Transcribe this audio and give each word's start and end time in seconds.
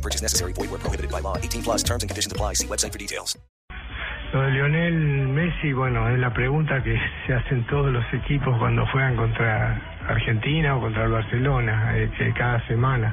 Purchase 0.00 0.22
necessary. 0.22 0.52
Void 0.52 0.70
where 0.70 0.78
prohibited 0.78 1.10
by 1.10 1.20
law. 1.20 1.36
18 1.36 1.62
plus 1.62 1.82
terms 1.82 2.02
and 2.02 2.10
conditions 2.10 2.32
apply. 2.32 2.54
See 2.54 2.66
website 2.66 2.92
for 2.92 2.98
details. 2.98 3.36
Lo 4.32 4.42
de 4.42 4.50
Lionel 4.52 4.94
Messi, 5.26 5.72
bueno, 5.72 6.08
es 6.08 6.16
la 6.20 6.32
pregunta 6.32 6.80
que 6.84 6.96
se 7.26 7.34
hacen 7.34 7.66
todos 7.66 7.92
los 7.92 8.04
equipos 8.14 8.56
cuando 8.58 8.86
juegan 8.86 9.16
contra 9.16 9.80
Argentina 10.08 10.76
o 10.76 10.80
contra 10.80 11.04
el 11.06 11.10
Barcelona, 11.10 11.96
eh, 11.96 12.08
que 12.16 12.32
cada 12.32 12.64
semana. 12.68 13.12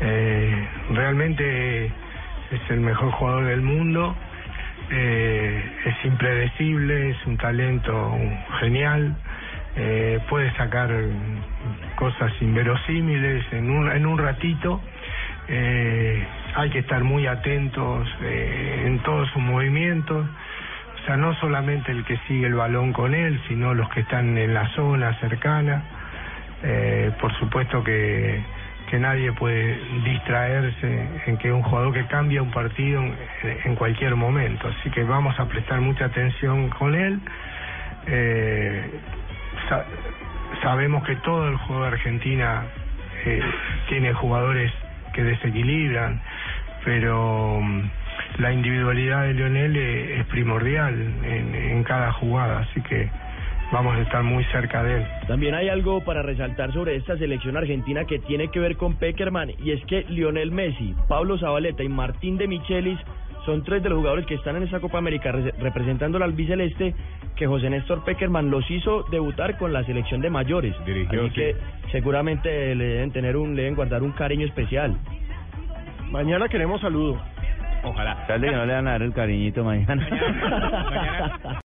Eh, 0.00 0.68
realmente 0.90 1.86
es 1.86 2.70
el 2.70 2.80
mejor 2.80 3.10
jugador 3.12 3.46
del 3.46 3.62
mundo, 3.62 4.14
eh, 4.90 5.62
es 5.86 6.04
impredecible, 6.04 7.10
es 7.10 7.26
un 7.26 7.38
talento 7.38 8.18
genial, 8.60 9.16
eh, 9.76 10.20
puede 10.28 10.54
sacar 10.56 10.90
cosas 11.96 12.32
inverosímiles 12.40 13.44
en 13.52 13.70
un, 13.70 13.90
en 13.90 14.04
un 14.06 14.18
ratito. 14.18 14.80
Eh, 15.48 16.26
hay 16.56 16.70
que 16.70 16.78
estar 16.80 17.02
muy 17.04 17.26
atentos 17.26 18.08
eh, 18.22 18.84
en 18.86 18.98
todos 19.00 19.28
sus 19.30 19.42
movimientos, 19.42 20.24
o 20.26 21.06
sea, 21.06 21.16
no 21.16 21.34
solamente 21.34 21.92
el 21.92 22.04
que 22.04 22.16
sigue 22.28 22.46
el 22.46 22.54
balón 22.54 22.92
con 22.92 23.14
él, 23.14 23.40
sino 23.48 23.74
los 23.74 23.88
que 23.90 24.00
están 24.00 24.38
en 24.38 24.54
la 24.54 24.68
zona 24.74 25.12
cercana. 25.20 25.82
Eh, 26.62 27.10
por 27.20 27.30
supuesto 27.38 27.84
que, 27.84 28.40
que 28.88 28.98
nadie 28.98 29.32
puede 29.32 29.78
distraerse 30.04 31.08
en 31.26 31.36
que 31.36 31.52
un 31.52 31.62
jugador 31.62 31.92
que 31.92 32.06
cambia 32.06 32.40
un 32.40 32.50
partido 32.50 33.02
en, 33.02 33.14
en 33.64 33.74
cualquier 33.76 34.16
momento, 34.16 34.68
así 34.68 34.88
que 34.90 35.04
vamos 35.04 35.38
a 35.38 35.46
prestar 35.46 35.80
mucha 35.82 36.06
atención 36.06 36.70
con 36.70 36.94
él. 36.94 37.20
Eh, 38.06 39.00
sa- 39.68 39.84
sabemos 40.62 41.04
que 41.04 41.16
todo 41.16 41.48
el 41.48 41.56
juego 41.56 41.82
de 41.82 41.88
Argentina 41.88 42.62
eh, 43.26 43.42
tiene 43.90 44.14
jugadores 44.14 44.72
que 45.14 45.22
desequilibran, 45.24 46.20
pero 46.84 47.60
mm, 47.62 47.82
la 48.38 48.52
individualidad 48.52 49.22
de 49.24 49.34
Lionel 49.34 49.76
es 49.76 50.24
primordial 50.26 50.94
en, 51.24 51.54
en 51.54 51.82
cada 51.84 52.12
jugada, 52.12 52.60
así 52.60 52.80
que 52.82 53.08
vamos 53.72 53.96
a 53.96 54.00
estar 54.02 54.22
muy 54.22 54.44
cerca 54.52 54.82
de 54.82 54.98
él. 54.98 55.06
También 55.26 55.54
hay 55.54 55.68
algo 55.68 56.04
para 56.04 56.22
resaltar 56.22 56.72
sobre 56.72 56.96
esta 56.96 57.16
selección 57.16 57.56
argentina 57.56 58.04
que 58.04 58.18
tiene 58.18 58.48
que 58.48 58.60
ver 58.60 58.76
con 58.76 58.94
Peckerman 58.96 59.52
y 59.62 59.70
es 59.72 59.84
que 59.86 60.04
Lionel 60.08 60.50
Messi, 60.52 60.94
Pablo 61.08 61.38
Zabaleta 61.38 61.82
y 61.82 61.88
Martín 61.88 62.36
de 62.36 62.46
Michelis 62.46 62.98
son 63.46 63.62
tres 63.62 63.82
de 63.82 63.90
los 63.90 63.98
jugadores 63.98 64.24
que 64.26 64.34
están 64.34 64.56
en 64.56 64.62
esta 64.62 64.80
Copa 64.80 64.96
América 64.98 65.30
re- 65.32 65.52
representando 65.60 66.16
al 66.16 66.22
albiceleste 66.22 66.94
que 67.36 67.46
José 67.46 67.68
Néstor 67.68 68.02
Peckerman 68.04 68.50
los 68.50 68.70
hizo 68.70 69.02
debutar 69.10 69.58
con 69.58 69.72
la 69.72 69.84
selección 69.84 70.22
de 70.22 70.30
mayores. 70.30 70.74
Dirigió, 70.86 71.26
Así 71.26 71.34
sí. 71.34 71.42
Seguramente 71.94 72.74
le 72.74 72.84
deben 72.86 73.12
tener 73.12 73.36
un, 73.36 73.54
le 73.54 73.62
deben 73.62 73.76
guardar 73.76 74.02
un 74.02 74.10
cariño 74.10 74.44
especial. 74.44 74.96
Mañana 76.10 76.48
queremos 76.48 76.80
saludo. 76.80 77.20
Ojalá. 77.84 78.26
Tal 78.26 78.40
vez 78.40 78.50
que 78.50 78.56
no 78.56 78.66
le 78.66 78.74
van 78.74 78.88
a 78.88 78.92
dar 78.92 79.02
el 79.02 79.12
cariñito 79.12 79.62
mañana. 79.62 80.04